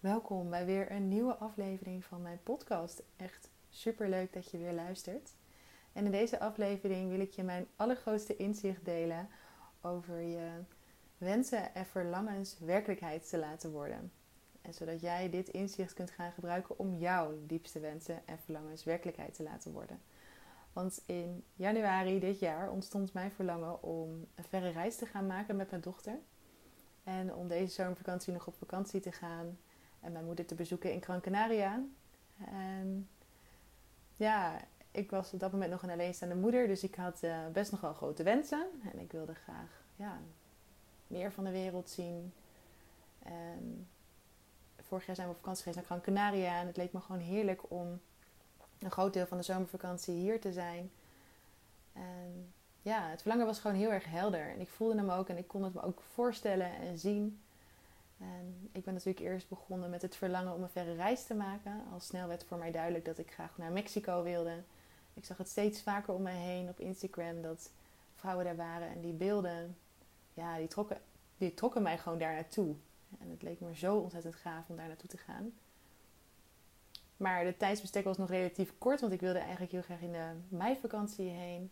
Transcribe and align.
Welkom 0.00 0.50
bij 0.50 0.66
weer 0.66 0.90
een 0.90 1.08
nieuwe 1.08 1.34
aflevering 1.34 2.04
van 2.04 2.22
mijn 2.22 2.40
podcast. 2.42 3.02
Echt 3.16 3.48
super 3.70 4.08
leuk 4.08 4.32
dat 4.32 4.50
je 4.50 4.58
weer 4.58 4.72
luistert. 4.72 5.30
En 5.92 6.04
in 6.04 6.10
deze 6.10 6.38
aflevering 6.38 7.10
wil 7.10 7.20
ik 7.20 7.30
je 7.30 7.42
mijn 7.42 7.66
allergrootste 7.76 8.36
inzicht 8.36 8.84
delen 8.84 9.28
over 9.80 10.20
je 10.20 10.48
wensen 11.18 11.74
en 11.74 11.86
verlangens 11.86 12.58
werkelijkheid 12.58 13.28
te 13.28 13.38
laten 13.38 13.70
worden. 13.70 14.12
En 14.62 14.74
zodat 14.74 15.00
jij 15.00 15.30
dit 15.30 15.48
inzicht 15.48 15.92
kunt 15.92 16.10
gaan 16.10 16.32
gebruiken 16.32 16.78
om 16.78 16.96
jouw 16.96 17.38
diepste 17.46 17.80
wensen 17.80 18.26
en 18.26 18.38
verlangens 18.38 18.84
werkelijkheid 18.84 19.34
te 19.34 19.42
laten 19.42 19.72
worden. 19.72 20.00
Want 20.72 21.02
in 21.06 21.44
januari 21.54 22.20
dit 22.20 22.38
jaar 22.38 22.70
ontstond 22.70 23.12
mijn 23.12 23.30
verlangen 23.32 23.82
om 23.82 24.26
een 24.34 24.44
verre 24.44 24.70
reis 24.70 24.96
te 24.96 25.06
gaan 25.06 25.26
maken 25.26 25.56
met 25.56 25.70
mijn 25.70 25.82
dochter. 25.82 26.18
En 27.04 27.34
om 27.34 27.48
deze 27.48 27.74
zomervakantie 27.74 28.32
nog 28.32 28.46
op 28.46 28.54
vakantie 28.54 29.00
te 29.00 29.12
gaan 29.12 29.58
en 30.00 30.12
mijn 30.12 30.24
moeder 30.24 30.46
te 30.46 30.54
bezoeken 30.54 30.92
in 30.92 31.02
Gran 31.02 31.20
Canaria. 31.20 31.82
En 32.44 33.08
ja, 34.16 34.60
ik 34.90 35.10
was 35.10 35.32
op 35.32 35.40
dat 35.40 35.52
moment 35.52 35.70
nog 35.70 35.82
een 35.82 35.90
alleenstaande 35.90 36.34
moeder, 36.34 36.66
dus 36.66 36.82
ik 36.82 36.94
had 36.94 37.22
uh, 37.22 37.46
best 37.52 37.70
nog 37.70 37.80
wel 37.80 37.94
grote 37.94 38.22
wensen. 38.22 38.66
En 38.92 38.98
ik 38.98 39.12
wilde 39.12 39.34
graag 39.34 39.84
ja, 39.96 40.18
meer 41.06 41.32
van 41.32 41.44
de 41.44 41.50
wereld 41.50 41.90
zien. 41.90 42.32
En 43.22 43.88
vorig 44.82 45.06
jaar 45.06 45.14
zijn 45.14 45.28
we 45.28 45.34
op 45.34 45.40
vakantie 45.40 45.62
geweest 45.62 45.88
naar 45.88 45.98
Gran 45.98 46.14
Canaria 46.14 46.60
en 46.60 46.66
het 46.66 46.76
leek 46.76 46.92
me 46.92 47.00
gewoon 47.00 47.20
heerlijk 47.20 47.70
om 47.70 48.00
een 48.78 48.90
groot 48.90 49.12
deel 49.12 49.26
van 49.26 49.36
de 49.36 49.42
zomervakantie 49.42 50.14
hier 50.14 50.40
te 50.40 50.52
zijn. 50.52 50.90
En 51.92 52.52
ja, 52.82 53.08
het 53.08 53.20
verlangen 53.20 53.46
was 53.46 53.60
gewoon 53.60 53.76
heel 53.76 53.92
erg 53.92 54.04
helder. 54.04 54.48
En 54.48 54.60
ik 54.60 54.68
voelde 54.68 54.96
hem 54.96 55.10
ook 55.10 55.28
en 55.28 55.36
ik 55.36 55.48
kon 55.48 55.64
het 55.64 55.74
me 55.74 55.82
ook 55.82 56.00
voorstellen 56.00 56.76
en 56.76 56.98
zien. 56.98 57.40
En 58.20 58.68
ik 58.72 58.84
ben 58.84 58.94
natuurlijk 58.94 59.20
eerst 59.20 59.48
begonnen 59.48 59.90
met 59.90 60.02
het 60.02 60.16
verlangen 60.16 60.54
om 60.54 60.62
een 60.62 60.68
verre 60.68 60.94
reis 60.94 61.24
te 61.24 61.34
maken. 61.34 61.84
Al 61.92 62.00
snel 62.00 62.28
werd 62.28 62.44
voor 62.44 62.58
mij 62.58 62.70
duidelijk 62.70 63.04
dat 63.04 63.18
ik 63.18 63.32
graag 63.32 63.58
naar 63.58 63.72
Mexico 63.72 64.22
wilde. 64.22 64.62
Ik 65.14 65.24
zag 65.24 65.36
het 65.36 65.48
steeds 65.48 65.82
vaker 65.82 66.14
om 66.14 66.22
me 66.22 66.30
heen 66.30 66.68
op 66.68 66.80
Instagram 66.80 67.42
dat 67.42 67.70
vrouwen 68.14 68.44
daar 68.44 68.56
waren 68.56 68.88
en 68.88 69.00
die 69.00 69.12
beelden, 69.12 69.76
ja, 70.34 70.56
die 70.56 70.68
trokken, 70.68 71.00
die 71.38 71.54
trokken 71.54 71.82
mij 71.82 71.98
gewoon 71.98 72.18
daar 72.18 72.34
naartoe. 72.34 72.74
En 73.18 73.30
het 73.30 73.42
leek 73.42 73.60
me 73.60 73.76
zo 73.76 73.96
ontzettend 73.96 74.34
gaaf 74.34 74.68
om 74.68 74.76
daar 74.76 74.88
naartoe 74.88 75.10
te 75.10 75.18
gaan. 75.18 75.52
Maar 77.16 77.44
de 77.44 77.56
tijdsbestek 77.56 78.04
was 78.04 78.16
nog 78.16 78.28
relatief 78.28 78.72
kort, 78.78 79.00
want 79.00 79.12
ik 79.12 79.20
wilde 79.20 79.38
eigenlijk 79.38 79.72
heel 79.72 79.82
graag 79.82 80.00
in 80.00 80.12
de 80.12 80.32
meivakantie 80.48 81.28
heen. 81.28 81.70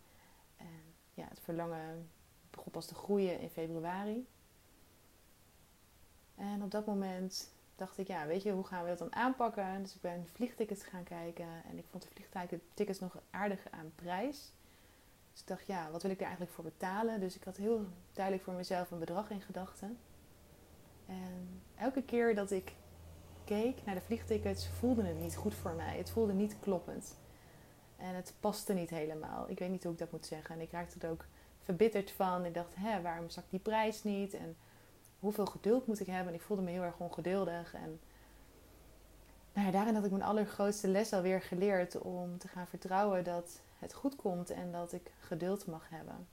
En 0.56 0.94
ja, 1.14 1.27
het 1.28 1.40
verlangen 1.40 2.08
begon 2.50 2.72
pas 2.72 2.86
te 2.86 2.94
groeien 2.94 3.40
in 3.40 3.50
februari. 3.50 4.27
En 6.39 6.62
op 6.62 6.70
dat 6.70 6.86
moment 6.86 7.50
dacht 7.77 7.98
ik, 7.98 8.06
ja, 8.06 8.27
weet 8.27 8.42
je, 8.42 8.53
hoe 8.53 8.64
gaan 8.64 8.83
we 8.83 8.89
dat 8.89 8.98
dan 8.98 9.14
aanpakken? 9.14 9.83
Dus 9.83 9.94
ik 9.94 10.00
ben 10.00 10.27
vliegtickets 10.33 10.84
gaan 10.84 11.03
kijken 11.03 11.47
en 11.70 11.78
ik 11.78 11.84
vond 11.91 12.03
de 12.03 12.08
vliegtickets 12.08 13.00
nog 13.00 13.19
aardig 13.30 13.61
aan 13.70 13.92
prijs. 13.95 14.53
Dus 15.33 15.41
ik 15.41 15.47
dacht, 15.47 15.67
ja, 15.67 15.91
wat 15.91 16.03
wil 16.03 16.11
ik 16.11 16.17
er 16.17 16.27
eigenlijk 16.27 16.55
voor 16.55 16.64
betalen? 16.64 17.20
Dus 17.20 17.36
ik 17.36 17.45
had 17.45 17.56
heel 17.56 17.86
duidelijk 18.12 18.45
voor 18.45 18.55
mezelf 18.55 18.91
een 18.91 18.98
bedrag 18.98 19.30
in 19.30 19.41
gedachten. 19.41 19.98
En 21.06 21.62
elke 21.77 22.03
keer 22.03 22.34
dat 22.34 22.50
ik 22.50 22.73
keek 23.45 23.84
naar 23.84 23.95
de 23.95 24.00
vliegtickets, 24.00 24.69
voelde 24.69 25.02
het 25.02 25.20
niet 25.20 25.36
goed 25.36 25.55
voor 25.55 25.73
mij. 25.73 25.97
Het 25.97 26.11
voelde 26.11 26.33
niet 26.33 26.56
kloppend. 26.61 27.17
En 27.97 28.14
het 28.14 28.34
paste 28.41 28.73
niet 28.73 28.91
helemaal. 28.91 29.50
Ik 29.50 29.58
weet 29.58 29.70
niet 29.70 29.83
hoe 29.83 29.92
ik 29.92 29.98
dat 29.98 30.12
moet 30.12 30.27
zeggen. 30.27 30.55
En 30.55 30.61
ik 30.61 30.70
raakte 30.70 31.06
er 31.06 31.11
ook 31.11 31.25
verbitterd 31.62 32.11
van. 32.11 32.45
Ik 32.45 32.55
dacht, 32.55 32.75
hè, 32.75 33.02
waarom 33.02 33.30
zakt 33.30 33.50
die 33.50 33.61
prijs 33.61 34.02
niet? 34.02 34.34
En 34.34 34.56
hoeveel 35.19 35.47
geduld 35.47 35.86
moet 35.86 36.00
ik 36.00 36.06
hebben? 36.06 36.28
En 36.28 36.34
ik 36.34 36.44
voelde 36.44 36.62
me 36.62 36.70
heel 36.70 36.83
erg 36.83 36.98
ongeduldig. 36.98 37.74
En 37.74 38.00
nou 39.52 39.66
ja, 39.66 39.72
daarin 39.72 39.94
had 39.94 40.05
ik 40.05 40.11
mijn 40.11 40.22
allergrootste 40.22 40.88
les 40.88 41.12
alweer 41.12 41.42
geleerd 41.42 41.98
om 41.98 42.38
te 42.38 42.48
gaan 42.48 42.66
vertrouwen 42.66 43.24
dat 43.24 43.61
het 43.78 43.94
goed 43.94 44.16
komt 44.16 44.50
en 44.50 44.72
dat 44.72 44.92
ik 44.92 45.12
geduld 45.18 45.67
mag 45.67 45.89
hebben. 45.89 46.29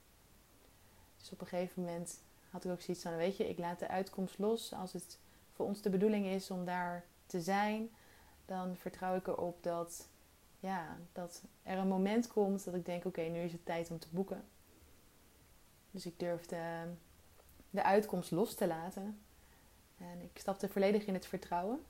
Dus 1.18 1.32
op 1.32 1.40
een 1.40 1.46
gegeven 1.46 1.82
moment 1.82 2.20
had 2.50 2.64
ik 2.64 2.70
ook 2.70 2.80
zoiets 2.80 3.02
van, 3.02 3.16
weet 3.16 3.36
je, 3.36 3.48
ik 3.48 3.58
laat 3.58 3.78
de 3.78 3.88
uitkomst 3.88 4.38
los. 4.38 4.72
Als 4.72 4.92
het 4.92 5.18
voor 5.52 5.66
ons 5.66 5.82
de 5.82 5.90
bedoeling 5.90 6.26
is 6.26 6.50
om 6.50 6.64
daar 6.64 7.04
te 7.26 7.40
zijn, 7.40 7.90
dan 8.44 8.76
vertrouw 8.76 9.16
ik 9.16 9.26
erop 9.26 9.62
dat, 9.62 10.08
ja, 10.60 10.96
dat 11.12 11.42
er 11.62 11.78
een 11.78 11.88
moment 11.88 12.26
komt 12.26 12.64
dat 12.64 12.74
ik 12.74 12.84
denk, 12.84 13.04
oké, 13.04 13.20
nu 13.20 13.38
is 13.38 13.52
het 13.52 13.64
tijd 13.64 13.90
om 13.90 13.98
te 13.98 14.08
boeken. 14.10 14.44
Dus 15.90 16.06
ik 16.06 16.18
durfde 16.18 16.56
de 17.70 17.82
uitkomst 17.82 18.30
los 18.30 18.54
te 18.54 18.66
laten. 18.66 19.18
En 19.98 20.20
ik 20.20 20.38
stapte 20.38 20.68
volledig 20.68 21.06
in 21.06 21.14
het 21.14 21.26
vertrouwen. 21.26 21.84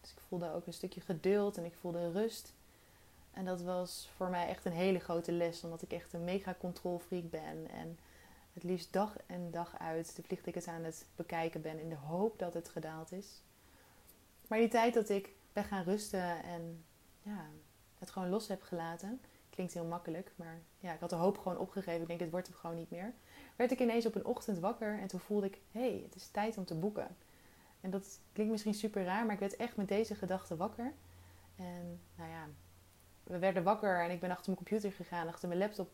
Dus 0.00 0.10
ik 0.10 0.20
voelde 0.28 0.52
ook 0.52 0.66
een 0.66 0.72
stukje 0.72 1.00
geduld 1.00 1.56
en 1.56 1.64
ik 1.64 1.74
voelde 1.80 2.10
rust. 2.10 2.52
En 3.32 3.44
dat 3.44 3.62
was 3.62 4.10
voor 4.16 4.28
mij 4.28 4.48
echt 4.48 4.64
een 4.64 4.72
hele 4.72 4.98
grote 4.98 5.32
les, 5.32 5.64
omdat 5.64 5.82
ik 5.82 5.92
echt 5.92 6.12
een 6.12 6.24
mega 6.24 6.54
controlfreak 6.58 7.30
ben. 7.30 7.70
En 7.70 7.98
het 8.52 8.62
liefst 8.62 8.92
dag 8.92 9.16
en 9.26 9.50
dag 9.50 9.78
uit 9.78 10.16
de 10.16 10.22
vliegtickets 10.22 10.68
aan 10.68 10.84
het 10.84 11.06
bekijken 11.16 11.62
ben 11.62 11.78
in 11.78 11.88
de 11.88 11.96
hoop 11.96 12.38
dat 12.38 12.54
het 12.54 12.68
gedaald 12.68 13.12
is. 13.12 13.40
Maar 14.46 14.58
die 14.58 14.68
tijd 14.68 14.94
dat 14.94 15.08
ik 15.08 15.30
ben 15.52 15.64
gaan 15.64 15.84
rusten 15.84 16.42
en 16.42 16.84
ja, 17.22 17.46
het 17.98 18.10
gewoon 18.10 18.28
los 18.28 18.48
heb 18.48 18.62
gelaten, 18.62 19.20
klinkt 19.56 19.74
heel 19.74 19.84
makkelijk, 19.84 20.32
maar 20.36 20.60
ja, 20.78 20.92
ik 20.92 21.00
had 21.00 21.10
de 21.10 21.16
hoop 21.16 21.38
gewoon 21.38 21.58
opgegeven. 21.58 22.00
Ik 22.00 22.06
denk, 22.06 22.18
dit 22.18 22.30
wordt 22.30 22.46
hem 22.46 22.56
gewoon 22.56 22.76
niet 22.76 22.90
meer 22.90 23.14
werd 23.56 23.70
ik 23.70 23.80
ineens 23.80 24.06
op 24.06 24.14
een 24.14 24.24
ochtend 24.24 24.58
wakker 24.58 24.98
en 24.98 25.06
toen 25.06 25.20
voelde 25.20 25.46
ik, 25.46 25.58
hé, 25.72 25.80
hey, 25.80 26.00
het 26.02 26.14
is 26.14 26.28
tijd 26.28 26.58
om 26.58 26.64
te 26.64 26.74
boeken. 26.74 27.16
En 27.80 27.90
dat 27.90 28.20
klinkt 28.32 28.52
misschien 28.52 28.74
super 28.74 29.04
raar, 29.04 29.24
maar 29.24 29.34
ik 29.34 29.40
werd 29.40 29.56
echt 29.56 29.76
met 29.76 29.88
deze 29.88 30.14
gedachte 30.14 30.56
wakker. 30.56 30.92
En 31.56 32.00
nou 32.16 32.30
ja, 32.30 32.48
we 33.22 33.38
werden 33.38 33.62
wakker 33.62 34.00
en 34.00 34.10
ik 34.10 34.20
ben 34.20 34.30
achter 34.30 34.52
mijn 34.52 34.64
computer 34.64 34.92
gegaan, 34.92 35.28
achter 35.28 35.48
mijn 35.48 35.60
laptop. 35.60 35.90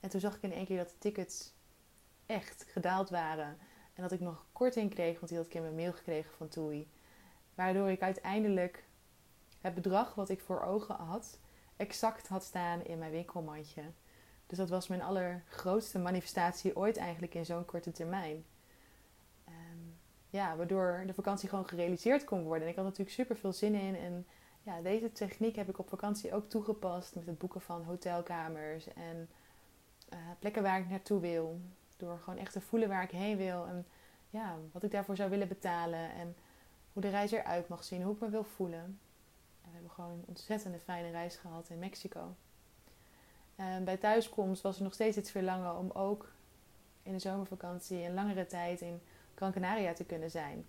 En 0.00 0.08
toen 0.08 0.20
zag 0.20 0.36
ik 0.36 0.42
in 0.42 0.52
één 0.52 0.66
keer 0.66 0.76
dat 0.76 0.88
de 0.88 0.98
tickets 0.98 1.52
echt 2.26 2.66
gedaald 2.68 3.10
waren. 3.10 3.58
En 3.94 4.02
dat 4.02 4.12
ik 4.12 4.20
nog 4.20 4.46
korting 4.52 4.90
kreeg, 4.90 5.14
want 5.14 5.28
die 5.28 5.36
had 5.36 5.46
ik 5.46 5.54
in 5.54 5.62
mijn 5.62 5.74
mail 5.74 5.92
gekregen 5.92 6.32
van 6.36 6.48
TUI. 6.48 6.88
Waardoor 7.54 7.90
ik 7.90 8.02
uiteindelijk 8.02 8.84
het 9.60 9.74
bedrag 9.74 10.14
wat 10.14 10.28
ik 10.28 10.40
voor 10.40 10.62
ogen 10.62 10.94
had, 10.94 11.38
exact 11.76 12.28
had 12.28 12.44
staan 12.44 12.84
in 12.84 12.98
mijn 12.98 13.10
winkelmandje. 13.10 13.82
Dus 14.46 14.58
dat 14.58 14.68
was 14.68 14.88
mijn 14.88 15.02
allergrootste 15.02 15.98
manifestatie 15.98 16.76
ooit 16.76 16.96
eigenlijk 16.96 17.34
in 17.34 17.44
zo'n 17.44 17.64
korte 17.64 17.92
termijn. 17.92 18.44
Um, 19.48 19.96
ja, 20.30 20.56
waardoor 20.56 21.02
de 21.06 21.14
vakantie 21.14 21.48
gewoon 21.48 21.68
gerealiseerd 21.68 22.24
kon 22.24 22.42
worden. 22.42 22.62
En 22.62 22.68
ik 22.68 22.76
had 22.76 22.84
natuurlijk 22.84 23.16
super 23.16 23.36
veel 23.36 23.52
zin 23.52 23.74
in. 23.74 23.96
En 23.96 24.26
ja, 24.62 24.80
deze 24.80 25.12
techniek 25.12 25.56
heb 25.56 25.68
ik 25.68 25.78
op 25.78 25.88
vakantie 25.88 26.34
ook 26.34 26.48
toegepast 26.48 27.14
met 27.14 27.26
het 27.26 27.38
boeken 27.38 27.60
van 27.60 27.82
hotelkamers 27.82 28.92
en 28.92 29.28
uh, 30.12 30.18
plekken 30.38 30.62
waar 30.62 30.80
ik 30.80 30.88
naartoe 30.88 31.20
wil. 31.20 31.60
Door 31.96 32.18
gewoon 32.18 32.38
echt 32.38 32.52
te 32.52 32.60
voelen 32.60 32.88
waar 32.88 33.02
ik 33.02 33.10
heen 33.10 33.36
wil 33.36 33.66
en 33.66 33.86
ja, 34.30 34.56
wat 34.72 34.82
ik 34.82 34.90
daarvoor 34.90 35.16
zou 35.16 35.30
willen 35.30 35.48
betalen 35.48 36.12
en 36.12 36.36
hoe 36.92 37.02
de 37.02 37.08
reis 37.08 37.30
eruit 37.30 37.68
mag 37.68 37.84
zien, 37.84 38.02
hoe 38.02 38.14
ik 38.14 38.20
me 38.20 38.28
wil 38.28 38.44
voelen. 38.44 38.98
Gewoon 39.88 40.10
een 40.10 40.24
ontzettende 40.26 40.78
fijne 40.78 41.10
reis 41.10 41.36
gehad 41.36 41.68
in 41.68 41.78
Mexico. 41.78 42.34
En 43.56 43.84
bij 43.84 43.96
thuiskomst 43.96 44.62
was 44.62 44.76
er 44.76 44.82
nog 44.82 44.94
steeds 44.94 45.16
het 45.16 45.30
verlangen 45.30 45.76
om 45.76 45.90
ook 45.90 46.32
in 47.02 47.12
de 47.12 47.18
zomervakantie 47.18 48.04
een 48.04 48.14
langere 48.14 48.46
tijd 48.46 48.80
in 48.80 49.00
Gran 49.34 49.52
Canaria 49.52 49.92
te 49.92 50.04
kunnen 50.04 50.30
zijn. 50.30 50.66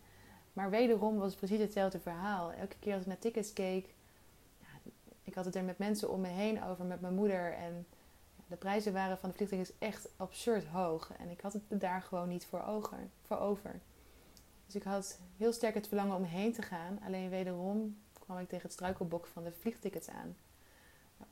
Maar 0.53 0.69
wederom 0.69 1.17
was 1.17 1.29
het 1.29 1.37
precies 1.37 1.59
hetzelfde 1.59 1.99
verhaal. 1.99 2.51
Elke 2.51 2.75
keer 2.79 2.93
als 2.93 3.01
ik 3.01 3.07
naar 3.07 3.19
tickets 3.19 3.53
keek, 3.53 3.93
ik 5.23 5.33
had 5.33 5.45
het 5.45 5.55
er 5.55 5.63
met 5.63 5.77
mensen 5.77 6.09
om 6.09 6.21
me 6.21 6.27
heen 6.27 6.63
over, 6.63 6.85
met 6.85 7.01
mijn 7.01 7.13
moeder. 7.13 7.53
En 7.53 7.87
de 8.47 8.55
prijzen 8.55 8.93
waren 8.93 9.17
van 9.17 9.29
de 9.29 9.35
vliegtuigen 9.35 9.75
echt 9.79 10.09
absurd 10.17 10.65
hoog. 10.65 11.11
En 11.17 11.29
ik 11.29 11.41
had 11.41 11.53
het 11.53 11.63
daar 11.69 12.01
gewoon 12.01 12.27
niet 12.27 12.45
voor, 12.45 12.63
ogen, 12.63 13.11
voor 13.21 13.37
over. 13.37 13.79
Dus 14.65 14.75
ik 14.75 14.83
had 14.83 15.19
heel 15.37 15.53
sterk 15.53 15.73
het 15.73 15.87
verlangen 15.87 16.15
om 16.15 16.23
heen 16.23 16.53
te 16.53 16.61
gaan. 16.61 16.99
Alleen 17.05 17.29
wederom 17.29 17.97
kwam 18.25 18.37
ik 18.37 18.49
tegen 18.49 18.63
het 18.63 18.73
struikelbok 18.73 19.25
van 19.25 19.43
de 19.43 19.51
vliegtickets 19.51 20.09
aan. 20.09 20.35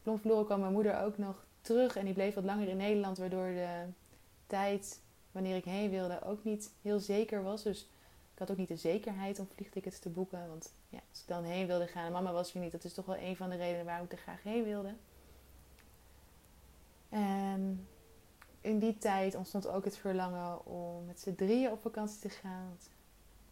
Verloren 0.04 0.45
kwam 0.45 0.60
mijn 0.60 0.74
moeder 0.74 1.01
ook 1.01 1.18
nog 1.18 1.45
terug 1.62 1.95
en 1.95 2.06
die 2.06 2.13
bleef 2.13 2.34
wat 2.34 2.44
langer 2.44 2.68
in 2.68 2.78
Nederland, 2.78 3.18
waardoor 3.18 3.45
de 3.45 3.86
tijd 4.48 5.01
wanneer 5.31 5.56
ik 5.56 5.66
heen 5.66 5.90
wilde 5.90 6.22
ook 6.22 6.44
niet 6.44 6.72
heel 6.81 7.00
zeker 7.00 7.44
was. 7.44 7.63
Dus 7.63 7.81
ik 8.34 8.40
had 8.40 8.51
ook 8.51 8.57
niet 8.57 8.68
de 8.68 8.75
zekerheid 8.75 9.40
om 9.40 9.48
vliegtickets 9.56 10.00
te 10.00 10.10
boeken. 10.10 10.48
Want 10.48 10.74
ja, 10.90 11.00
als 11.10 11.22
ik 11.22 11.28
dan 11.28 11.44
heen 11.44 11.68
wilde 11.68 11.88
gaan 11.88 12.12
mama 12.12 12.31
was 12.31 12.54
er 12.54 12.60
niet, 12.60 12.72
dat 12.72 12.84
is 12.84 12.94
toch 12.94 13.06
wel 13.06 13.18
een 13.18 13.36
van 13.36 13.50
de 13.50 13.56
redenen 13.56 13.86
waarom 13.86 14.06
ik 14.06 14.12
er 14.12 14.18
graag 14.18 14.44
heen 14.44 14.63
wilde. 14.63 14.95
En 17.10 17.88
in 18.62 18.80
die 18.80 18.98
tijd 18.98 19.36
ontstond 19.36 19.68
ook 19.68 19.86
het 19.86 19.98
verlangen 19.98 20.66
om 20.66 21.06
met 21.06 21.19
z'n 21.19 21.36
drieën 21.36 21.72
op 21.72 21.81
vakantie 21.81 22.19
te 22.19 22.30
gaan. 22.30 22.78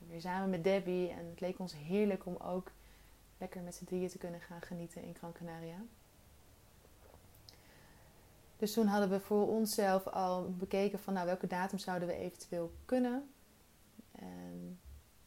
weer 0.07 0.21
samen 0.21 0.49
met 0.49 0.63
Debbie. 0.63 1.09
En 1.09 1.25
het 1.29 1.39
leek 1.39 1.59
ons 1.59 1.75
heerlijk 1.75 2.25
om 2.25 2.35
ook 2.35 2.71
lekker 3.41 3.61
met 3.61 3.75
z'n 3.75 3.85
drieën 3.85 4.09
te 4.09 4.17
kunnen 4.17 4.41
gaan 4.41 4.61
genieten 4.61 5.03
in 5.03 5.15
Gran 5.15 5.31
Canaria. 5.31 5.83
Dus 8.57 8.73
toen 8.73 8.87
hadden 8.87 9.09
we 9.09 9.19
voor 9.19 9.47
onszelf 9.47 10.07
al 10.07 10.51
bekeken 10.51 10.99
van 10.99 11.13
nou, 11.13 11.25
welke 11.25 11.47
datum 11.47 11.79
zouden 11.79 12.07
we 12.07 12.13
eventueel 12.13 12.71
kunnen. 12.85 13.29
En 14.11 14.79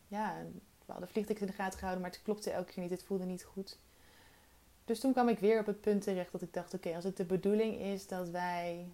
ja, 0.09 0.43
we 0.87 0.93
hadden 0.93 1.09
vliegtickets 1.09 1.47
in 1.47 1.57
de 1.57 1.63
gaten 1.63 1.79
gehouden, 1.79 2.03
maar 2.03 2.13
het 2.13 2.23
klopte 2.23 2.51
elke 2.51 2.73
keer 2.73 2.83
niet. 2.83 2.93
Het 2.93 3.03
voelde 3.03 3.25
niet 3.25 3.45
goed. 3.45 3.79
Dus 4.85 5.01
toen 5.01 5.13
kwam 5.13 5.29
ik 5.29 5.39
weer 5.39 5.61
op 5.61 5.67
het 5.67 5.81
punt 5.81 6.03
terecht 6.03 6.33
dat 6.33 6.43
ik 6.43 6.53
dacht: 6.53 6.75
oké, 6.75 6.95
als 6.95 7.05
het 7.05 7.17
de 7.17 7.25
bedoeling 7.25 7.81
is 7.81 8.07
dat 8.07 8.29
wij 8.29 8.89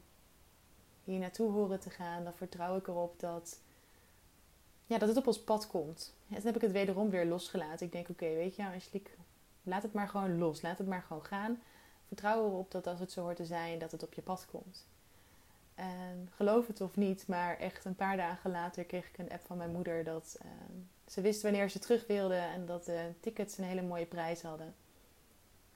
hier 1.05 1.19
naartoe 1.19 1.51
horen 1.51 1.81
te 1.81 1.91
gaan, 1.91 2.25
dan 2.25 2.35
vertrouw 2.35 2.77
ik 2.77 2.87
erop 2.87 3.21
dat, 3.21 3.61
ja, 4.91 4.99
dat 4.99 5.09
het 5.09 5.17
op 5.17 5.27
ons 5.27 5.41
pad 5.41 5.67
komt. 5.67 6.15
En 6.29 6.37
toen 6.37 6.45
heb 6.45 6.55
ik 6.55 6.61
het 6.61 6.73
wederom 6.73 7.11
weer 7.11 7.27
losgelaten. 7.27 7.87
Ik 7.87 7.93
denk: 7.93 8.09
oké, 8.09 8.35
weet 8.35 8.57
je, 8.57 8.63
Angelique, 8.63 9.13
laat 9.63 9.83
het 9.83 9.93
maar 9.93 10.09
gewoon 10.09 10.39
los. 10.39 10.63
Laat 10.63 10.79
het 10.79 10.87
maar 10.87 11.03
gewoon 11.03 11.25
gaan. 11.25 11.63
Vertrouw 12.07 12.47
erop 12.47 12.71
dat 12.71 12.87
als 12.87 13.01
het 13.01 13.13
zo 13.13 13.23
hoort 13.23 13.37
te 13.37 13.45
zijn, 13.45 13.79
dat 13.79 13.93
het 13.93 14.03
op 14.03 14.15
je 14.15 14.23
pad 14.23 14.47
komt. 14.51 14.87
En 15.75 16.29
geloof 16.35 16.67
het 16.67 16.81
of 16.81 16.97
niet, 16.97 17.27
maar 17.27 17.59
echt 17.59 17.85
een 17.85 17.95
paar 17.95 18.17
dagen 18.17 18.51
later 18.51 18.85
kreeg 18.85 19.09
ik 19.09 19.19
een 19.19 19.31
app 19.31 19.47
van 19.47 19.57
mijn 19.57 19.73
moeder 19.73 20.05
dat 20.05 20.39
uh, 20.45 20.51
ze 21.07 21.21
wist 21.21 21.43
wanneer 21.43 21.71
ze 21.71 21.79
terug 21.79 22.07
wilde 22.07 22.35
en 22.35 22.67
dat 22.67 22.85
de 22.85 23.11
tickets 23.21 23.59
een 23.59 23.65
hele 23.65 23.83
mooie 23.83 24.07
prijs 24.07 24.43
hadden. 24.43 24.75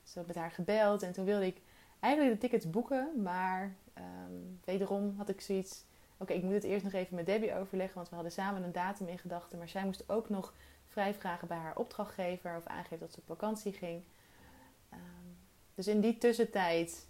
Ze 0.05 0.19
had 0.19 0.26
met 0.26 0.37
haar 0.37 0.50
gebeld 0.50 1.02
en 1.02 1.12
toen 1.12 1.25
wilde 1.25 1.46
ik 1.46 1.60
eigenlijk 2.00 2.34
de 2.34 2.40
tickets 2.40 2.70
boeken, 2.70 3.22
maar 3.22 3.75
um, 3.99 4.60
wederom 4.64 5.14
had 5.17 5.28
ik 5.28 5.40
zoiets. 5.40 5.84
Oké, 6.16 6.32
ik 6.32 6.43
moet 6.43 6.52
het 6.52 6.64
eerst 6.64 6.84
nog 6.84 6.93
even 6.93 7.16
met 7.16 7.26
Debbie 7.26 7.55
overleggen, 7.55 7.94
want 7.94 8.08
we 8.08 8.14
hadden 8.14 8.32
samen 8.32 8.62
een 8.62 8.72
datum 8.72 9.08
in 9.08 9.19
gedachten. 9.19 9.58
Maar 9.58 9.69
zij 9.69 9.84
moest 9.84 10.11
ook 10.11 10.28
nog 10.28 10.55
vrij 10.87 11.14
vragen 11.14 11.49
bij 11.49 11.56
haar 11.56 11.76
opdrachtgever 11.76 12.56
of 12.56 12.66
aangeven 12.66 12.99
dat 12.99 13.12
ze 13.12 13.19
op 13.19 13.26
vakantie 13.26 13.72
ging. 13.72 14.02
Um, 14.93 15.37
dus 15.75 15.87
in 15.87 16.00
die 16.00 16.19
tussentijd 16.19 17.06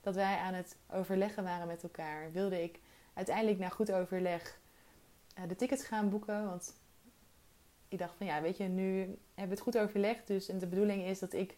dat 0.00 0.14
wij 0.14 0.36
aan 0.36 0.54
het 0.54 0.76
overleggen 0.90 1.44
waren 1.44 1.66
met 1.66 1.82
elkaar, 1.82 2.32
wilde 2.32 2.62
ik 2.62 2.80
uiteindelijk 3.14 3.58
na 3.58 3.68
goed 3.68 3.92
overleg 3.92 4.58
uh, 5.38 5.48
de 5.48 5.56
tickets 5.56 5.84
gaan 5.84 6.10
boeken. 6.10 6.44
Want 6.44 6.74
ik 7.88 7.98
dacht 7.98 8.14
van 8.16 8.26
ja, 8.26 8.40
weet 8.40 8.56
je, 8.56 8.64
nu 8.64 8.98
hebben 9.00 9.18
we 9.34 9.42
het 9.50 9.60
goed 9.60 9.78
overlegd. 9.78 10.26
Dus 10.26 10.48
en 10.48 10.58
de 10.58 10.66
bedoeling 10.66 11.02
is 11.02 11.18
dat 11.18 11.32
ik 11.32 11.56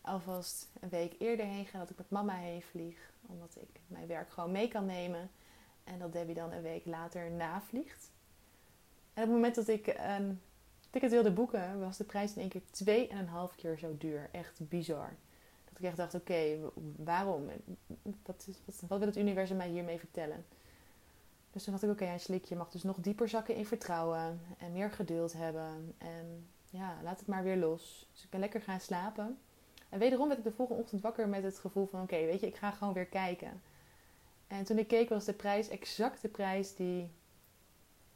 alvast 0.00 0.70
een 0.80 0.88
week 0.88 1.14
eerder 1.18 1.46
heen 1.46 1.66
ga, 1.66 1.78
dat 1.78 1.90
ik 1.90 1.98
met 1.98 2.10
mama 2.10 2.34
heen 2.34 2.62
vlieg. 2.62 3.12
Omdat 3.26 3.56
ik 3.60 3.80
mijn 3.86 4.06
werk 4.06 4.30
gewoon 4.30 4.52
mee 4.52 4.68
kan 4.68 4.86
nemen. 4.86 5.30
En 5.84 5.98
dat 5.98 6.12
Debbie 6.12 6.34
dan 6.34 6.52
een 6.52 6.62
week 6.62 6.86
later 6.86 7.30
navliegt. 7.30 8.10
En 9.14 9.22
op 9.22 9.28
het 9.28 9.36
moment 9.36 9.54
dat 9.54 9.68
ik 9.68 9.86
een 9.86 10.40
ticket 10.90 11.10
wilde 11.10 11.32
boeken, 11.32 11.80
was 11.80 11.96
de 11.96 12.04
prijs 12.04 12.34
in 12.34 12.40
één 12.40 12.48
keer 12.50 12.62
twee 12.70 13.08
en 13.08 13.18
een 13.18 13.28
half 13.28 13.54
keer 13.54 13.78
zo 13.78 13.96
duur. 13.98 14.28
Echt 14.32 14.68
bizar. 14.68 15.12
Dat 15.64 15.78
ik 15.78 15.84
echt 15.84 15.96
dacht, 15.96 16.14
oké, 16.14 16.58
waarom? 16.96 17.48
Wat, 18.22 18.48
wat, 18.64 18.98
wil 18.98 19.08
het 19.08 19.16
universum 19.16 19.56
mij 19.56 19.68
hiermee 19.68 19.98
vertellen? 19.98 20.44
Dus 21.50 21.62
toen 21.62 21.72
dacht 21.72 21.84
ik, 21.84 21.90
oké, 21.90 22.02
okay, 22.02 22.40
je 22.44 22.56
mag 22.56 22.70
dus 22.70 22.82
nog 22.82 22.96
dieper 22.96 23.28
zakken 23.28 23.54
in 23.54 23.66
vertrouwen. 23.66 24.40
En 24.58 24.72
meer 24.72 24.90
geduld 24.90 25.32
hebben. 25.32 25.94
En 25.98 26.46
ja, 26.70 26.98
laat 27.02 27.18
het 27.18 27.28
maar 27.28 27.42
weer 27.42 27.56
los. 27.56 28.08
Dus 28.12 28.24
ik 28.24 28.30
ben 28.30 28.40
lekker 28.40 28.60
gaan 28.60 28.80
slapen. 28.80 29.38
En 29.88 29.98
wederom 29.98 30.26
werd 30.26 30.38
ik 30.38 30.44
de 30.44 30.52
volgende 30.52 30.82
ochtend 30.82 31.02
wakker 31.02 31.28
met 31.28 31.42
het 31.42 31.58
gevoel 31.58 31.86
van... 31.86 32.02
Oké, 32.02 32.16
weet 32.16 32.40
je, 32.40 32.46
ik 32.46 32.56
ga 32.56 32.70
gewoon 32.70 32.94
weer 32.94 33.06
kijken. 33.06 33.62
En 34.46 34.64
toen 34.64 34.78
ik 34.78 34.88
keek 34.88 35.08
was 35.08 35.24
de 35.24 35.32
prijs 35.32 35.68
exact 35.68 36.22
de 36.22 36.28
prijs 36.28 36.74
die 36.74 37.10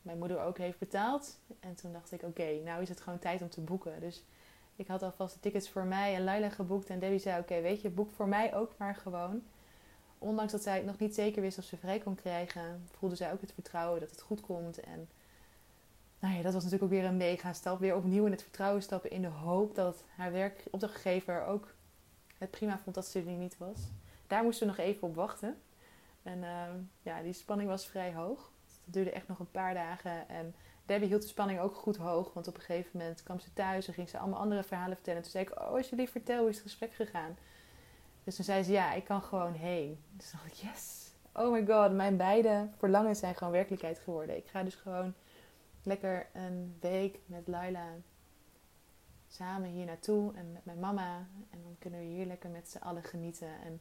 mijn 0.03 0.19
moeder 0.19 0.41
ook 0.41 0.59
heeft 0.59 0.79
betaald. 0.79 1.39
En 1.61 1.75
toen 1.75 1.93
dacht 1.93 2.13
ik, 2.13 2.23
oké, 2.23 2.61
nou 2.65 2.83
is 2.83 2.89
het 2.89 3.01
gewoon 3.01 3.19
tijd 3.19 3.43
om 3.43 3.49
te 3.49 3.61
boeken. 3.61 4.01
Dus 4.01 4.25
ik 4.77 4.87
had 4.87 5.03
alvast 5.03 5.35
de 5.35 5.41
tickets 5.41 5.71
voor 5.71 5.85
mij 5.85 6.15
en 6.15 6.25
Laila 6.25 6.49
geboekt. 6.49 6.91
En 6.91 6.99
Debbie 6.99 7.19
zei, 7.19 7.41
oké, 7.41 7.61
weet 7.61 7.81
je, 7.81 7.91
boek 7.91 8.11
voor 8.11 8.29
mij 8.29 8.55
ook 8.55 8.75
maar 8.77 8.95
gewoon. 8.95 9.43
Ondanks 10.19 10.53
dat 10.53 10.63
zij 10.63 10.83
nog 10.83 10.99
niet 10.99 11.15
zeker 11.15 11.43
wist 11.43 11.59
of 11.59 11.65
ze 11.65 11.77
vrij 11.77 11.99
kon 11.99 12.15
krijgen, 12.15 12.89
voelde 12.99 13.17
zij 13.17 13.33
ook 13.33 13.41
het 13.41 13.53
vertrouwen 13.53 14.01
dat 14.01 14.11
het 14.11 14.21
goed 14.21 14.41
komt. 14.41 14.81
En 14.81 15.09
nou 16.19 16.35
ja, 16.35 16.43
dat 16.43 16.53
was 16.53 16.63
natuurlijk 16.63 16.93
ook 16.93 16.99
weer 16.99 17.09
een 17.09 17.17
mega 17.17 17.53
stap. 17.53 17.79
Weer 17.79 17.97
opnieuw 17.97 18.25
in 18.25 18.33
het 18.33 18.43
vertrouwen 18.43 18.83
stappen 18.83 19.11
in 19.11 19.23
de 19.23 19.29
hoop 19.29 19.75
dat 19.75 20.05
haar 20.17 20.33
werkopdrachtgever 20.33 21.45
ook 21.47 21.75
het 22.39 22.51
prima 22.51 22.79
vond 22.79 22.95
dat 22.95 23.07
ze 23.07 23.19
er 23.19 23.25
niet 23.25 23.59
was. 23.59 23.79
Daar 24.27 24.43
moesten 24.43 24.67
we 24.67 24.73
nog 24.73 24.85
even 24.85 25.09
op 25.09 25.15
wachten. 25.15 25.57
En 26.29 26.39
uh, 26.39 26.65
ja, 27.03 27.23
die 27.23 27.33
spanning 27.33 27.69
was 27.69 27.87
vrij 27.87 28.15
hoog. 28.15 28.53
Het 28.85 28.95
duurde 28.95 29.11
echt 29.11 29.29
nog 29.29 29.39
een 29.39 29.51
paar 29.51 29.75
dagen. 29.75 30.29
En 30.29 30.55
Debbie 30.87 31.09
hield 31.09 31.23
de 31.23 31.29
spanning 31.29 31.61
ook 31.61 31.75
goed 31.75 31.97
hoog. 31.97 32.33
Want 32.33 32.49
op 32.49 32.55
een 32.55 32.61
gegeven 32.61 32.91
moment 32.93 33.23
kwam 33.23 33.39
ze 33.39 33.53
thuis 33.53 33.89
en 33.89 33.95
ging 33.95 34.09
ze 34.09 34.19
allemaal 34.19 34.41
andere 34.41 34.63
verhalen 34.63 34.95
vertellen. 34.95 35.19
En 35.19 35.23
toen 35.23 35.33
zei 35.33 35.45
ik, 35.45 35.61
oh 35.61 35.75
alsjeblieft 35.75 36.13
vertel, 36.13 36.39
hoe 36.39 36.49
is 36.49 36.55
het 36.55 36.65
gesprek 36.65 36.95
gegaan? 36.95 37.37
Dus 38.25 38.37
toen 38.37 38.45
zei 38.45 38.63
ze, 38.63 38.73
ja, 38.73 38.93
ik 38.93 39.05
kan 39.05 39.23
gewoon 39.23 39.53
heen. 39.53 40.03
Dus 40.11 40.31
dacht 40.31 40.47
ik, 40.47 40.53
yes. 40.53 41.11
Oh 41.33 41.53
my 41.53 41.67
god, 41.67 41.93
mijn 41.93 42.17
beide 42.17 42.69
verlangens 42.77 43.19
zijn 43.19 43.35
gewoon 43.35 43.53
werkelijkheid 43.53 43.99
geworden. 43.99 44.37
Ik 44.37 44.47
ga 44.47 44.63
dus 44.63 44.75
gewoon 44.75 45.15
lekker 45.83 46.27
een 46.33 46.77
week 46.81 47.19
met 47.27 47.47
Laila 47.49 47.87
samen 49.29 49.69
hier 49.69 49.87
naartoe 49.87 50.35
en 50.35 50.53
met 50.53 50.65
mijn 50.65 50.81
mama. 50.81 51.17
En 51.51 51.63
dan 51.63 51.77
kunnen 51.79 52.01
we 52.01 52.07
hier 52.07 52.27
lekker 52.27 52.51
met 52.51 52.69
z'n 52.69 52.79
allen 52.79 53.03
genieten. 53.03 53.61
En 53.65 53.81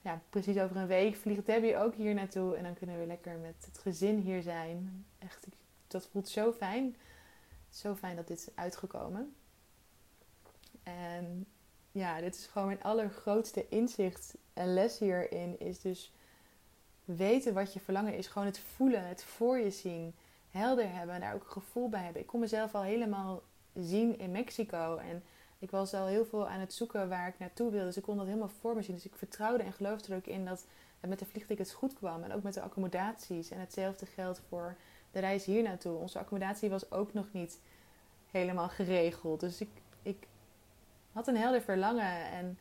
ja, 0.00 0.22
precies 0.30 0.58
over 0.58 0.76
een 0.76 0.86
week 0.86 1.16
vliegt 1.16 1.46
Debbie 1.46 1.76
ook 1.76 1.94
hier 1.94 2.14
naartoe. 2.14 2.56
En 2.56 2.62
dan 2.62 2.74
kunnen 2.74 2.98
we 2.98 3.06
lekker 3.06 3.38
met 3.38 3.64
het 3.64 3.78
gezin 3.78 4.18
hier 4.18 4.42
zijn. 4.42 5.06
Echt, 5.18 5.46
dat 5.86 6.06
voelt 6.06 6.28
zo 6.28 6.52
fijn. 6.52 6.96
Zo 7.70 7.94
fijn 7.94 8.16
dat 8.16 8.28
dit 8.28 8.38
is 8.38 8.48
uitgekomen. 8.54 9.34
En 10.82 11.46
ja, 11.92 12.20
dit 12.20 12.34
is 12.34 12.46
gewoon 12.46 12.66
mijn 12.66 12.82
allergrootste 12.82 13.68
inzicht 13.68 14.34
en 14.52 14.74
les 14.74 14.98
hierin. 14.98 15.60
Is 15.60 15.80
dus 15.80 16.12
weten 17.04 17.54
wat 17.54 17.72
je 17.72 17.80
verlangen 17.80 18.14
is. 18.16 18.26
Gewoon 18.26 18.46
het 18.46 18.58
voelen, 18.58 19.08
het 19.08 19.24
voor 19.24 19.58
je 19.58 19.70
zien 19.70 20.14
helder 20.50 20.92
hebben 20.92 21.14
en 21.14 21.20
daar 21.20 21.34
ook 21.34 21.44
een 21.44 21.50
gevoel 21.50 21.88
bij 21.88 22.02
hebben. 22.02 22.22
Ik 22.22 22.26
kon 22.26 22.40
mezelf 22.40 22.74
al 22.74 22.82
helemaal 22.82 23.42
zien 23.74 24.18
in 24.18 24.30
Mexico. 24.30 24.96
En 24.96 25.22
ik 25.58 25.70
was 25.70 25.94
al 25.94 26.06
heel 26.06 26.24
veel 26.24 26.48
aan 26.48 26.60
het 26.60 26.72
zoeken 26.72 27.08
waar 27.08 27.28
ik 27.28 27.38
naartoe 27.38 27.70
wilde. 27.70 27.86
Dus 27.86 27.96
ik 27.96 28.02
kon 28.02 28.16
dat 28.16 28.26
helemaal 28.26 28.50
voor 28.60 28.74
me 28.74 28.82
zien. 28.82 28.94
Dus 28.94 29.04
ik 29.04 29.14
vertrouwde 29.14 29.62
en 29.62 29.72
geloofde 29.72 30.12
er 30.12 30.18
ook 30.18 30.26
in 30.26 30.44
dat 30.44 30.64
het 31.00 31.10
met 31.10 31.18
de 31.18 31.26
vliegtickets 31.26 31.72
goed 31.72 31.94
kwam. 31.94 32.22
En 32.22 32.32
ook 32.32 32.42
met 32.42 32.54
de 32.54 32.60
accommodaties. 32.60 33.50
En 33.50 33.60
hetzelfde 33.60 34.06
geldt 34.06 34.40
voor 34.48 34.76
de 35.10 35.18
reis 35.18 35.44
hier 35.44 35.62
naartoe. 35.62 35.96
Onze 35.96 36.18
accommodatie 36.18 36.70
was 36.70 36.90
ook 36.90 37.12
nog 37.12 37.32
niet 37.32 37.58
helemaal 38.30 38.68
geregeld. 38.68 39.40
Dus 39.40 39.60
ik, 39.60 39.70
ik 40.02 40.26
had 41.12 41.26
een 41.26 41.36
helder 41.36 41.62
verlangen. 41.62 42.30
En 42.30 42.58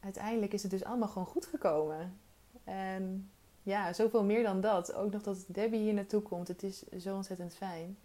uiteindelijk 0.00 0.52
is 0.52 0.62
het 0.62 0.70
dus 0.70 0.84
allemaal 0.84 1.08
gewoon 1.08 1.26
goed 1.26 1.46
gekomen. 1.46 2.18
En 2.64 3.30
ja, 3.62 3.92
zoveel 3.92 4.24
meer 4.24 4.42
dan 4.42 4.60
dat. 4.60 4.94
Ook 4.94 5.12
nog 5.12 5.22
dat 5.22 5.44
Debbie 5.48 5.80
hier 5.80 5.94
naartoe 5.94 6.22
komt. 6.22 6.48
Het 6.48 6.62
is 6.62 6.82
zo 6.82 7.14
ontzettend 7.14 7.54
fijn. 7.54 7.98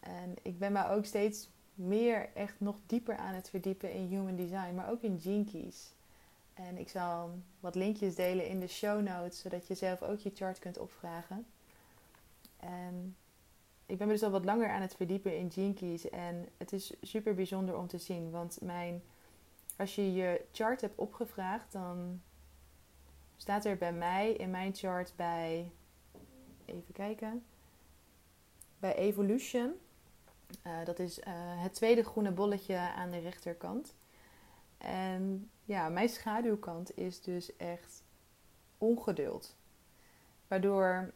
En 0.00 0.34
ik 0.42 0.58
ben 0.58 0.72
me 0.72 0.88
ook 0.88 1.04
steeds 1.04 1.48
meer 1.74 2.28
echt 2.34 2.60
nog 2.60 2.76
dieper 2.86 3.16
aan 3.16 3.34
het 3.34 3.48
verdiepen 3.48 3.92
in 3.92 4.06
human 4.06 4.36
design, 4.36 4.74
maar 4.74 4.90
ook 4.90 5.02
in 5.02 5.48
keys. 5.52 5.92
En 6.54 6.78
ik 6.78 6.88
zal 6.88 7.30
wat 7.60 7.74
linkjes 7.74 8.14
delen 8.14 8.46
in 8.46 8.60
de 8.60 8.68
show 8.68 9.02
notes, 9.02 9.40
zodat 9.40 9.66
je 9.66 9.74
zelf 9.74 10.02
ook 10.02 10.18
je 10.18 10.30
chart 10.34 10.58
kunt 10.58 10.78
opvragen. 10.78 11.46
En 12.56 13.16
ik 13.86 13.98
ben 13.98 14.06
me 14.06 14.12
dus 14.12 14.22
al 14.22 14.30
wat 14.30 14.44
langer 14.44 14.68
aan 14.68 14.80
het 14.80 14.94
verdiepen 14.94 15.36
in 15.38 15.74
keys. 15.74 16.10
En 16.10 16.48
het 16.56 16.72
is 16.72 16.92
super 17.02 17.34
bijzonder 17.34 17.76
om 17.76 17.86
te 17.86 17.98
zien. 17.98 18.30
Want 18.30 18.58
mijn, 18.60 19.02
als 19.76 19.94
je 19.94 20.12
je 20.12 20.44
chart 20.52 20.80
hebt 20.80 20.98
opgevraagd, 20.98 21.72
dan 21.72 22.20
staat 23.36 23.64
er 23.64 23.76
bij 23.76 23.92
mij 23.92 24.32
in 24.32 24.50
mijn 24.50 24.74
chart 24.74 25.12
bij, 25.16 25.70
even 26.64 26.92
kijken, 26.92 27.44
bij 28.78 28.94
Evolution. 28.94 29.72
Uh, 30.66 30.84
dat 30.84 30.98
is 30.98 31.18
uh, 31.18 31.24
het 31.62 31.74
tweede 31.74 32.04
groene 32.04 32.30
bolletje 32.30 32.76
aan 32.76 33.10
de 33.10 33.18
rechterkant. 33.18 33.94
En 34.78 35.50
ja, 35.64 35.88
mijn 35.88 36.08
schaduwkant 36.08 36.96
is 36.96 37.20
dus 37.20 37.56
echt 37.56 38.02
ongeduld. 38.78 39.56
Waardoor 40.48 41.12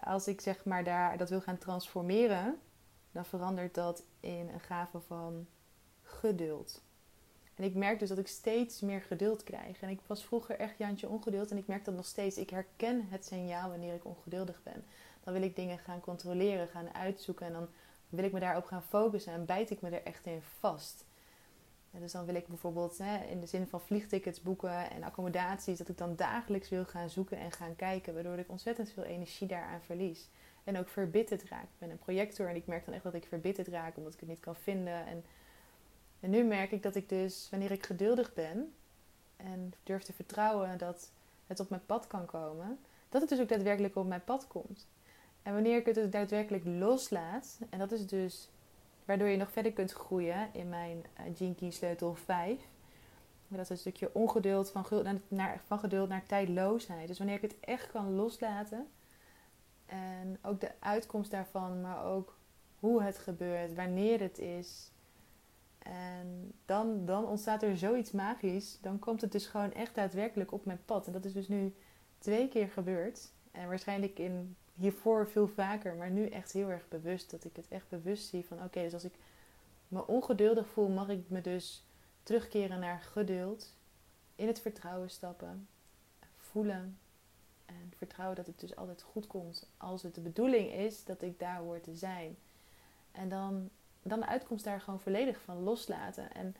als 0.00 0.28
ik 0.28 0.40
zeg 0.40 0.64
maar 0.64 0.84
daar 0.84 1.16
dat 1.16 1.30
wil 1.30 1.40
gaan 1.40 1.58
transformeren, 1.58 2.60
dan 3.12 3.24
verandert 3.24 3.74
dat 3.74 4.02
in 4.20 4.48
een 4.52 4.60
gave 4.60 5.00
van 5.00 5.46
geduld. 6.02 6.82
En 7.54 7.64
ik 7.64 7.74
merk 7.74 7.98
dus 7.98 8.08
dat 8.08 8.18
ik 8.18 8.28
steeds 8.28 8.80
meer 8.80 9.00
geduld 9.00 9.42
krijg. 9.42 9.80
En 9.80 9.88
ik 9.88 10.00
was 10.06 10.24
vroeger 10.24 10.58
echt 10.58 10.78
Jantje 10.78 11.08
ongeduld 11.08 11.50
en 11.50 11.56
ik 11.56 11.66
merk 11.66 11.84
dat 11.84 11.94
nog 11.94 12.06
steeds. 12.06 12.36
Ik 12.36 12.50
herken 12.50 13.06
het 13.08 13.24
signaal 13.24 13.68
wanneer 13.68 13.94
ik 13.94 14.04
ongeduldig 14.04 14.62
ben. 14.62 14.84
Dan 15.24 15.32
wil 15.32 15.42
ik 15.42 15.56
dingen 15.56 15.78
gaan 15.78 16.00
controleren, 16.00 16.68
gaan 16.68 16.94
uitzoeken 16.94 17.46
en 17.46 17.52
dan 17.52 17.68
wil 18.08 18.24
ik 18.24 18.32
me 18.32 18.40
daarop 18.40 18.64
gaan 18.64 18.82
focussen 18.82 19.32
en 19.32 19.44
bijt 19.44 19.70
ik 19.70 19.80
me 19.80 19.90
er 19.90 20.02
echt 20.02 20.26
in 20.26 20.42
vast. 20.42 21.04
En 21.90 22.00
dus 22.00 22.12
dan 22.12 22.24
wil 22.24 22.34
ik 22.34 22.46
bijvoorbeeld 22.46 22.98
hè, 22.98 23.24
in 23.24 23.40
de 23.40 23.46
zin 23.46 23.66
van 23.66 23.80
vliegtickets 23.80 24.42
boeken 24.42 24.90
en 24.90 25.02
accommodaties, 25.02 25.78
dat 25.78 25.88
ik 25.88 25.98
dan 25.98 26.16
dagelijks 26.16 26.68
wil 26.68 26.84
gaan 26.84 27.10
zoeken 27.10 27.38
en 27.38 27.52
gaan 27.52 27.76
kijken, 27.76 28.14
waardoor 28.14 28.38
ik 28.38 28.50
ontzettend 28.50 28.90
veel 28.90 29.04
energie 29.04 29.48
daaraan 29.48 29.82
verlies. 29.82 30.28
En 30.64 30.78
ook 30.78 30.88
verbitterd 30.88 31.44
raak. 31.44 31.62
Ik 31.62 31.78
ben 31.78 31.90
een 31.90 31.98
projector 31.98 32.48
en 32.48 32.56
ik 32.56 32.66
merk 32.66 32.84
dan 32.84 32.94
echt 32.94 33.02
dat 33.02 33.14
ik 33.14 33.26
verbitterd 33.26 33.68
raak 33.68 33.96
omdat 33.96 34.14
ik 34.14 34.20
het 34.20 34.28
niet 34.28 34.40
kan 34.40 34.56
vinden. 34.56 35.06
En 35.06 35.24
en 36.20 36.30
nu 36.30 36.44
merk 36.44 36.70
ik 36.70 36.82
dat 36.82 36.94
ik 36.94 37.08
dus, 37.08 37.48
wanneer 37.50 37.70
ik 37.70 37.86
geduldig 37.86 38.34
ben 38.34 38.74
en 39.36 39.72
durf 39.82 40.02
te 40.02 40.12
vertrouwen 40.12 40.78
dat 40.78 41.10
het 41.46 41.60
op 41.60 41.68
mijn 41.68 41.86
pad 41.86 42.06
kan 42.06 42.26
komen, 42.26 42.78
dat 43.08 43.20
het 43.20 43.30
dus 43.30 43.40
ook 43.40 43.48
daadwerkelijk 43.48 43.96
op 43.96 44.06
mijn 44.06 44.24
pad 44.24 44.46
komt. 44.46 44.86
En 45.42 45.52
wanneer 45.52 45.76
ik 45.76 45.86
het 45.86 45.94
dus 45.94 46.10
daadwerkelijk 46.10 46.64
loslaat, 46.64 47.58
en 47.70 47.78
dat 47.78 47.92
is 47.92 48.06
dus 48.06 48.50
waardoor 49.04 49.28
je 49.28 49.36
nog 49.36 49.50
verder 49.50 49.72
kunt 49.72 49.92
groeien 49.92 50.48
in 50.52 50.68
mijn 50.68 51.04
Gene 51.34 51.54
Key 51.54 51.70
sleutel 51.70 52.14
5. 52.14 52.60
Dat 53.48 53.60
is 53.60 53.68
een 53.68 53.76
stukje 53.76 54.14
ongeduld 54.14 54.70
van, 54.70 54.84
naar, 55.28 55.60
van 55.66 55.78
geduld 55.78 56.08
naar 56.08 56.26
tijdloosheid. 56.26 57.08
Dus 57.08 57.18
wanneer 57.18 57.36
ik 57.36 57.42
het 57.42 57.60
echt 57.60 57.90
kan 57.90 58.14
loslaten. 58.14 58.86
En 59.86 60.38
ook 60.42 60.60
de 60.60 60.70
uitkomst 60.78 61.30
daarvan, 61.30 61.80
maar 61.80 62.04
ook 62.04 62.36
hoe 62.78 63.02
het 63.02 63.18
gebeurt, 63.18 63.74
wanneer 63.74 64.20
het 64.20 64.38
is. 64.38 64.90
En 65.78 66.52
dan, 66.64 67.04
dan 67.04 67.26
ontstaat 67.26 67.62
er 67.62 67.76
zoiets 67.76 68.10
magisch. 68.10 68.78
Dan 68.80 68.98
komt 68.98 69.20
het 69.20 69.32
dus 69.32 69.46
gewoon 69.46 69.72
echt 69.72 69.94
daadwerkelijk 69.94 70.52
op 70.52 70.64
mijn 70.64 70.80
pad. 70.84 71.06
En 71.06 71.12
dat 71.12 71.24
is 71.24 71.32
dus 71.32 71.48
nu 71.48 71.74
twee 72.18 72.48
keer 72.48 72.68
gebeurd. 72.68 73.32
En 73.50 73.68
waarschijnlijk 73.68 74.18
in 74.18 74.56
hiervoor 74.78 75.28
veel 75.28 75.48
vaker, 75.48 75.94
maar 75.94 76.10
nu 76.10 76.26
echt 76.26 76.52
heel 76.52 76.70
erg 76.70 76.88
bewust. 76.88 77.30
Dat 77.30 77.44
ik 77.44 77.56
het 77.56 77.68
echt 77.68 77.88
bewust 77.88 78.28
zie 78.28 78.44
van 78.44 78.62
oké, 78.64 78.82
dus 78.82 78.92
als 78.92 79.04
ik 79.04 79.14
me 79.88 80.06
ongeduldig 80.06 80.68
voel, 80.68 80.88
mag 80.88 81.08
ik 81.08 81.28
me 81.28 81.40
dus 81.40 81.84
terugkeren 82.22 82.80
naar 82.80 83.00
geduld. 83.00 83.74
In 84.36 84.46
het 84.46 84.60
vertrouwen 84.60 85.10
stappen. 85.10 85.68
Voelen. 86.36 86.98
En 87.66 87.92
vertrouwen 87.96 88.36
dat 88.36 88.46
het 88.46 88.60
dus 88.60 88.76
altijd 88.76 89.02
goed 89.02 89.26
komt. 89.26 89.68
Als 89.76 90.02
het 90.02 90.14
de 90.14 90.20
bedoeling 90.20 90.72
is 90.72 91.04
dat 91.04 91.22
ik 91.22 91.38
daar 91.38 91.58
hoor 91.58 91.80
te 91.80 91.96
zijn. 91.96 92.36
En 93.12 93.28
dan, 93.28 93.70
dan 94.02 94.20
de 94.20 94.26
uitkomst 94.26 94.64
daar 94.64 94.80
gewoon 94.80 95.00
volledig 95.00 95.40
van 95.40 95.62
loslaten. 95.62 96.32
En 96.32 96.56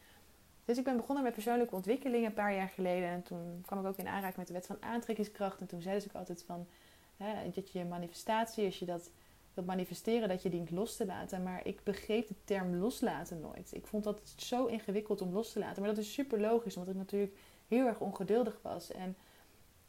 dus 0.64 0.78
ik 0.78 0.84
ben 0.84 0.96
begonnen 0.96 1.24
met 1.24 1.32
persoonlijke 1.32 1.74
ontwikkeling 1.74 2.26
een 2.26 2.34
paar 2.34 2.54
jaar 2.54 2.68
geleden. 2.68 3.08
En 3.08 3.22
toen 3.22 3.62
kwam 3.66 3.80
ik 3.80 3.86
ook 3.86 3.96
in 3.96 4.08
aanraking 4.08 4.36
met 4.36 4.46
de 4.46 4.52
wet 4.52 4.66
van 4.66 4.82
aantrekkingskracht. 4.82 5.60
En 5.60 5.66
toen 5.66 5.82
zei 5.82 6.00
ze 6.00 6.08
ook 6.08 6.14
altijd 6.14 6.42
van 6.42 6.66
Dat 7.54 7.70
je 7.70 7.84
manifestatie, 7.84 8.64
als 8.64 8.78
je 8.78 8.86
dat 8.86 9.10
wilt 9.54 9.66
manifesteren, 9.66 10.28
dat 10.28 10.42
je 10.42 10.50
dient 10.50 10.70
los 10.70 10.96
te 10.96 11.06
laten. 11.06 11.42
Maar 11.42 11.66
ik 11.66 11.80
begreep 11.84 12.28
de 12.28 12.34
term 12.44 12.74
loslaten 12.74 13.40
nooit. 13.40 13.74
Ik 13.74 13.86
vond 13.86 14.04
dat 14.04 14.20
zo 14.36 14.66
ingewikkeld 14.66 15.20
om 15.20 15.32
los 15.32 15.52
te 15.52 15.58
laten. 15.58 15.82
Maar 15.82 15.94
dat 15.94 16.04
is 16.04 16.12
super 16.12 16.40
logisch, 16.40 16.76
omdat 16.76 16.94
ik 16.94 17.00
natuurlijk 17.00 17.36
heel 17.68 17.86
erg 17.86 18.00
ongeduldig 18.00 18.58
was. 18.62 18.92
En 18.92 19.16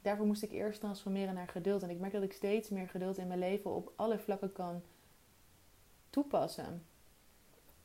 daarvoor 0.01 0.25
moest 0.25 0.43
ik 0.43 0.51
eerst 0.51 0.79
transformeren 0.79 1.33
naar 1.33 1.47
geduld. 1.47 1.83
En 1.83 1.89
ik 1.89 1.99
merk 1.99 2.13
dat 2.13 2.23
ik 2.23 2.33
steeds 2.33 2.69
meer 2.69 2.87
geduld 2.87 3.17
in 3.17 3.27
mijn 3.27 3.39
leven 3.39 3.71
op 3.71 3.93
alle 3.95 4.19
vlakken 4.19 4.51
kan 4.51 4.81
toepassen. 6.09 6.85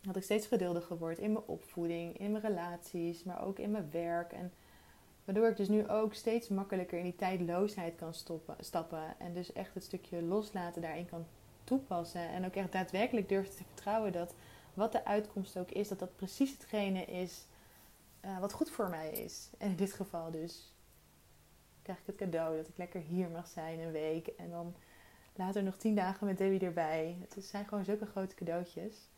Dat 0.01 0.17
ik 0.17 0.23
steeds 0.23 0.47
geduldiger 0.47 0.99
word 0.99 1.19
in 1.19 1.33
mijn 1.33 1.45
opvoeding, 1.45 2.19
in 2.19 2.31
mijn 2.31 2.45
relaties, 2.45 3.25
maar 3.25 3.45
ook 3.45 3.59
in 3.59 3.71
mijn 3.71 3.91
werk. 3.91 4.33
En 4.33 4.53
Waardoor 5.25 5.49
ik 5.49 5.57
dus 5.57 5.69
nu 5.69 5.89
ook 5.89 6.15
steeds 6.15 6.49
makkelijker 6.49 6.99
in 6.99 7.05
die 7.05 7.17
tijdloosheid 7.17 7.97
kan 7.97 8.15
stoppen, 8.15 8.57
stappen. 8.61 9.19
En 9.19 9.33
dus 9.33 9.53
echt 9.53 9.75
het 9.75 9.85
stukje 9.85 10.23
loslaten 10.23 10.83
daarin 10.83 11.07
kan 11.07 11.27
toepassen. 11.65 12.29
En 12.29 12.45
ook 12.45 12.55
echt 12.55 12.73
daadwerkelijk 12.73 13.29
durf 13.29 13.49
te 13.49 13.65
vertrouwen 13.65 14.13
dat 14.13 14.35
wat 14.75 14.93
de 14.93 15.05
uitkomst 15.05 15.59
ook 15.59 15.71
is, 15.71 15.89
dat 15.89 15.99
dat 15.99 16.17
precies 16.17 16.53
hetgene 16.53 17.05
is 17.05 17.47
uh, 18.25 18.39
wat 18.39 18.53
goed 18.53 18.71
voor 18.71 18.89
mij 18.89 19.11
is. 19.11 19.51
En 19.59 19.71
in 19.71 19.77
dit 19.77 19.93
geval 19.93 20.31
dus 20.31 20.73
krijg 21.83 21.99
ik 21.99 22.07
het 22.07 22.17
cadeau 22.17 22.57
dat 22.57 22.69
ik 22.69 22.77
lekker 22.77 23.01
hier 23.01 23.29
mag 23.29 23.47
zijn 23.47 23.79
een 23.79 23.93
week. 23.93 24.27
En 24.27 24.51
dan 24.51 24.75
later 25.35 25.63
nog 25.63 25.77
tien 25.77 25.95
dagen 25.95 26.27
met 26.27 26.39
Debbie 26.39 26.61
erbij. 26.61 27.17
Het 27.21 27.45
zijn 27.45 27.65
gewoon 27.69 27.85
zulke 27.85 28.07
grote 28.07 28.35
cadeautjes. 28.35 29.09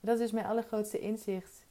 dat 0.00 0.20
is 0.20 0.32
mijn 0.32 0.46
allergrootste 0.46 0.98
inzicht 0.98 1.66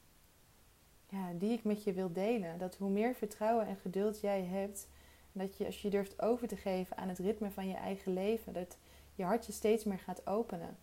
ja, 1.08 1.32
die 1.32 1.52
ik 1.52 1.64
met 1.64 1.84
je 1.84 1.92
wil 1.92 2.12
delen. 2.12 2.58
Dat 2.58 2.76
hoe 2.76 2.90
meer 2.90 3.14
vertrouwen 3.14 3.66
en 3.66 3.76
geduld 3.76 4.20
jij 4.20 4.44
hebt, 4.44 4.88
dat 5.32 5.56
je 5.56 5.66
als 5.66 5.82
je 5.82 5.90
durft 5.90 6.22
over 6.22 6.48
te 6.48 6.56
geven 6.56 6.96
aan 6.96 7.08
het 7.08 7.18
ritme 7.18 7.50
van 7.50 7.68
je 7.68 7.74
eigen 7.74 8.12
leven, 8.12 8.52
dat 8.52 8.76
je 9.14 9.24
hart 9.24 9.46
je 9.46 9.52
steeds 9.52 9.84
meer 9.84 9.98
gaat 9.98 10.26
openen. 10.26 10.76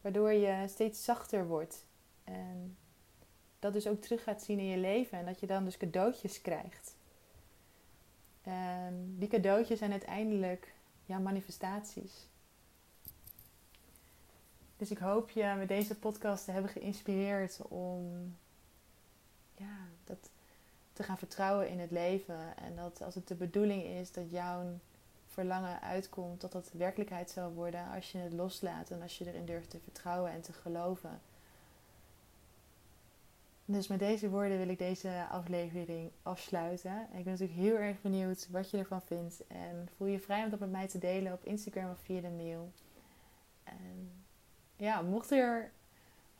Waardoor 0.00 0.32
je 0.32 0.64
steeds 0.68 1.04
zachter 1.04 1.46
wordt. 1.46 1.84
En 2.24 2.76
dat 3.58 3.72
dus 3.72 3.86
ook 3.86 4.00
terug 4.00 4.22
gaat 4.22 4.42
zien 4.42 4.58
in 4.58 4.64
je 4.64 4.78
leven. 4.78 5.18
En 5.18 5.24
dat 5.24 5.40
je 5.40 5.46
dan 5.46 5.64
dus 5.64 5.76
cadeautjes 5.76 6.40
krijgt. 6.40 6.96
En 8.42 9.14
die 9.18 9.28
cadeautjes 9.28 9.78
zijn 9.78 9.90
uiteindelijk 9.90 10.74
ja, 11.04 11.18
manifestaties. 11.18 12.28
Dus 14.76 14.90
ik 14.90 14.98
hoop 14.98 15.30
je 15.30 15.54
met 15.58 15.68
deze 15.68 15.98
podcast 15.98 16.44
te 16.44 16.50
hebben 16.50 16.70
geïnspireerd 16.70 17.60
om 17.68 18.34
ja, 19.60 19.76
dat 20.04 20.30
te 20.92 21.02
gaan 21.02 21.18
vertrouwen 21.18 21.68
in 21.68 21.78
het 21.78 21.90
leven. 21.90 22.56
En 22.56 22.76
dat 22.76 23.02
als 23.02 23.14
het 23.14 23.28
de 23.28 23.34
bedoeling 23.34 23.82
is 23.84 24.12
dat 24.12 24.30
jouw 24.30 24.78
verlangen 25.26 25.80
uitkomt, 25.80 26.40
dat 26.40 26.52
dat 26.52 26.70
werkelijkheid 26.72 27.30
zal 27.30 27.52
worden 27.52 27.90
als 27.94 28.12
je 28.12 28.18
het 28.18 28.32
loslaat 28.32 28.90
en 28.90 29.02
als 29.02 29.18
je 29.18 29.26
erin 29.26 29.44
durft 29.44 29.70
te 29.70 29.78
vertrouwen 29.80 30.30
en 30.30 30.40
te 30.40 30.52
geloven. 30.52 31.20
Dus 33.64 33.88
met 33.88 33.98
deze 33.98 34.30
woorden 34.30 34.58
wil 34.58 34.68
ik 34.68 34.78
deze 34.78 35.26
aflevering 35.30 36.10
afsluiten. 36.22 37.00
Ik 37.02 37.24
ben 37.24 37.32
natuurlijk 37.32 37.58
heel 37.58 37.76
erg 37.76 38.00
benieuwd 38.00 38.48
wat 38.50 38.70
je 38.70 38.78
ervan 38.78 39.02
vindt. 39.02 39.46
En 39.46 39.88
voel 39.96 40.06
je 40.08 40.20
vrij 40.20 40.44
om 40.44 40.50
dat 40.50 40.58
met 40.58 40.70
mij 40.70 40.88
te 40.88 40.98
delen 40.98 41.32
op 41.32 41.44
Instagram 41.44 41.90
of 41.90 41.98
via 41.98 42.20
de 42.20 42.28
mail. 42.28 42.72
En 43.64 44.12
ja, 44.76 45.02
mocht 45.02 45.30
er 45.30 45.70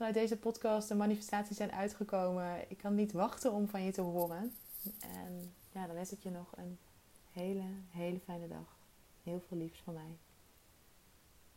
vanuit 0.01 0.19
deze 0.19 0.37
podcast 0.37 0.89
de 0.89 0.95
manifestaties 0.95 1.57
zijn 1.57 1.73
uitgekomen. 1.73 2.71
Ik 2.71 2.79
kan 2.79 2.95
niet 2.95 3.13
wachten 3.13 3.53
om 3.53 3.69
van 3.69 3.83
je 3.83 3.93
te 3.93 4.01
horen. 4.01 4.55
En 5.01 5.55
ja, 5.73 5.87
dan 5.87 5.95
wens 5.95 6.13
ik 6.13 6.23
je 6.23 6.31
nog 6.31 6.53
een 6.57 6.79
hele, 7.33 7.63
hele 7.91 8.19
fijne 8.19 8.49
dag. 8.49 8.77
Heel 9.23 9.43
veel 9.49 9.57
liefs 9.57 9.81
van 9.85 9.95
mij. 9.95 10.17